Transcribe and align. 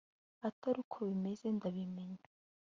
atari 0.47 0.81
ko 0.91 0.97
bimeze 1.07 1.45
ndabimenya 1.55 2.25